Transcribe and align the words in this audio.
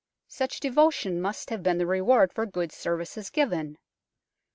Such 0.29 0.59
devotion 0.59 1.21
must 1.21 1.51
have 1.51 1.61
been 1.61 1.77
the 1.77 1.85
reward 1.85 2.33
for 2.33 2.47
good 2.47 2.71
services 2.71 3.29
given. 3.29 3.77